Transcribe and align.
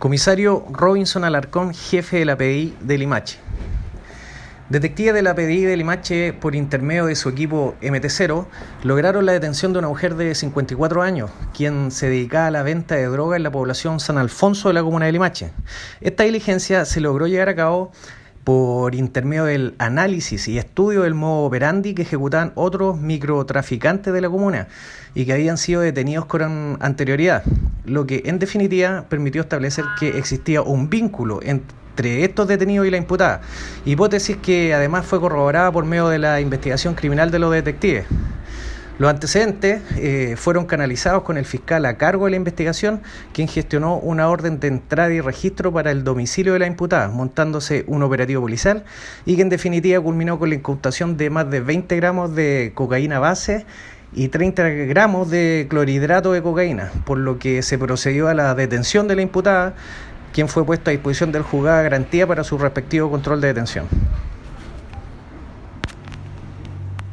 Comisario 0.00 0.64
Robinson 0.70 1.24
Alarcón, 1.24 1.74
jefe 1.74 2.20
de 2.20 2.24
la 2.24 2.34
PDI 2.34 2.74
de 2.80 2.96
Limache. 2.96 3.36
Detectives 4.70 5.12
de 5.12 5.20
la 5.20 5.34
PDI 5.34 5.66
de 5.66 5.76
Limache, 5.76 6.32
por 6.32 6.54
intermedio 6.54 7.04
de 7.04 7.14
su 7.14 7.28
equipo 7.28 7.74
MT0, 7.82 8.46
lograron 8.82 9.26
la 9.26 9.32
detención 9.32 9.74
de 9.74 9.80
una 9.80 9.88
mujer 9.88 10.14
de 10.14 10.34
54 10.34 11.02
años, 11.02 11.30
quien 11.54 11.90
se 11.90 12.08
dedicaba 12.08 12.46
a 12.46 12.50
la 12.50 12.62
venta 12.62 12.94
de 12.94 13.04
droga 13.08 13.36
en 13.36 13.42
la 13.42 13.50
población 13.50 14.00
San 14.00 14.16
Alfonso 14.16 14.68
de 14.68 14.74
la 14.74 14.82
comuna 14.82 15.04
de 15.04 15.12
Limache. 15.12 15.50
Esta 16.00 16.24
diligencia 16.24 16.86
se 16.86 17.02
logró 17.02 17.26
llevar 17.26 17.50
a 17.50 17.54
cabo 17.54 17.92
por 18.42 18.94
intermedio 18.94 19.44
del 19.44 19.74
análisis 19.76 20.48
y 20.48 20.56
estudio 20.56 21.02
del 21.02 21.12
modo 21.12 21.44
operandi 21.44 21.92
que 21.92 22.02
ejecutaban 22.02 22.52
otros 22.54 22.98
microtraficantes 22.98 24.14
de 24.14 24.20
la 24.22 24.30
comuna 24.30 24.68
y 25.14 25.26
que 25.26 25.34
habían 25.34 25.58
sido 25.58 25.82
detenidos 25.82 26.24
con 26.24 26.78
anterioridad, 26.80 27.44
lo 27.90 28.06
que 28.06 28.22
en 28.26 28.38
definitiva 28.38 29.04
permitió 29.08 29.42
establecer 29.42 29.84
que 29.98 30.16
existía 30.18 30.62
un 30.62 30.88
vínculo 30.88 31.40
entre 31.42 32.24
estos 32.24 32.48
detenidos 32.48 32.86
y 32.86 32.90
la 32.90 32.96
imputada, 32.96 33.42
hipótesis 33.84 34.36
que 34.36 34.72
además 34.72 35.04
fue 35.04 35.20
corroborada 35.20 35.70
por 35.72 35.84
medio 35.84 36.08
de 36.08 36.18
la 36.18 36.40
investigación 36.40 36.94
criminal 36.94 37.30
de 37.30 37.38
los 37.38 37.52
detectives. 37.52 38.06
Los 39.00 39.08
antecedentes 39.08 39.80
eh, 39.96 40.34
fueron 40.36 40.66
canalizados 40.66 41.22
con 41.22 41.38
el 41.38 41.46
fiscal 41.46 41.86
a 41.86 41.96
cargo 41.96 42.26
de 42.26 42.32
la 42.32 42.36
investigación, 42.36 43.00
quien 43.32 43.48
gestionó 43.48 43.96
una 43.96 44.28
orden 44.28 44.60
de 44.60 44.68
entrada 44.68 45.10
y 45.10 45.22
registro 45.22 45.72
para 45.72 45.90
el 45.90 46.04
domicilio 46.04 46.52
de 46.52 46.58
la 46.58 46.66
imputada, 46.66 47.08
montándose 47.08 47.84
un 47.86 48.02
operativo 48.02 48.42
policial 48.42 48.84
y 49.24 49.36
que 49.36 49.42
en 49.42 49.48
definitiva 49.48 49.98
culminó 50.02 50.38
con 50.38 50.50
la 50.50 50.56
incautación 50.56 51.16
de 51.16 51.30
más 51.30 51.50
de 51.50 51.60
20 51.60 51.96
gramos 51.96 52.34
de 52.34 52.72
cocaína 52.74 53.18
base 53.18 53.64
y 54.12 54.28
30 54.28 54.68
gramos 54.68 55.30
de 55.30 55.66
clorhidrato 55.68 56.32
de 56.32 56.42
cocaína, 56.42 56.90
por 57.04 57.18
lo 57.18 57.38
que 57.38 57.62
se 57.62 57.78
procedió 57.78 58.28
a 58.28 58.34
la 58.34 58.54
detención 58.54 59.08
de 59.08 59.16
la 59.16 59.22
imputada, 59.22 59.74
quien 60.32 60.48
fue 60.48 60.64
puesto 60.64 60.90
a 60.90 60.92
disposición 60.92 61.32
del 61.32 61.42
juzgado 61.42 61.78
de 61.78 61.84
garantía 61.84 62.26
para 62.26 62.44
su 62.44 62.58
respectivo 62.58 63.10
control 63.10 63.40
de 63.40 63.48
detención. 63.48 63.86